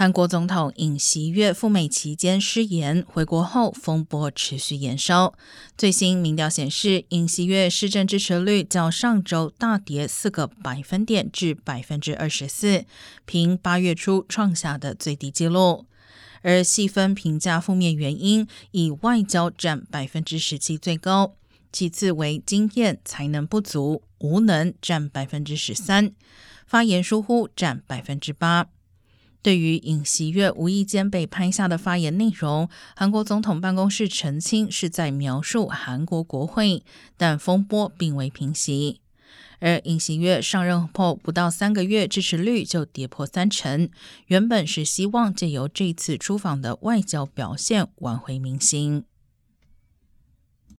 [0.00, 5.34] 韩国总统尹锡悦赴美期间失言，回国后风波持续延烧。
[5.76, 12.84] 最新民调显示，尹锡悦施政支持率较上周大跌四个百分点至百分之二十四，
[13.26, 15.84] 凭八月初创下的最低纪录。
[16.42, 21.34] 而细分评价负面原因，以外交占百分之十七最高，
[21.72, 26.14] 其次为经验才能不足、无能占百分之十三，
[26.68, 28.68] 发言疏忽占百分之八。
[29.42, 36.82] 对于尹锡悦无意间被拍下的发言内容，韩国总统办公室澄清是在描述韩国国会，
[37.16, 39.00] 但风波并未平息。
[39.60, 43.88] 而尹锡悦上任后不到三个月，支持率就跌破三成。
[44.26, 49.04] 原本是希望借由这次出访的外交表现挽回民心。